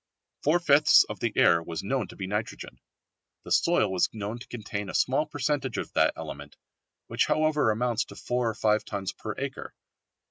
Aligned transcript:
Four 0.41 0.59
fifths 0.59 1.03
of 1.03 1.19
the 1.19 1.31
air 1.35 1.61
was 1.61 1.83
known 1.83 2.07
to 2.07 2.15
be 2.15 2.25
nitrogen. 2.25 2.79
The 3.43 3.51
soil 3.51 3.91
was 3.91 4.09
known 4.11 4.39
to 4.39 4.47
contain 4.47 4.89
a 4.89 4.95
small 4.95 5.27
percentage 5.27 5.77
of 5.77 5.93
that 5.93 6.13
element, 6.17 6.57
which 7.05 7.27
however 7.27 7.69
amounts 7.69 8.05
to 8.05 8.15
four 8.15 8.49
or 8.49 8.55
five 8.55 8.83
tons 8.83 9.11
per 9.11 9.35
acre. 9.37 9.75